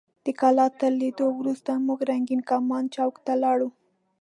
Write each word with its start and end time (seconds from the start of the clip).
د 0.25 0.27
کلا 0.39 0.67
تر 0.81 0.91
لیدو 1.01 1.27
وروسته 1.39 1.71
موږ 1.85 1.99
رنګین 2.11 2.41
کمان 2.49 2.83
چوک 2.95 3.15
ته 3.25 3.33
لاړو. 3.43 3.69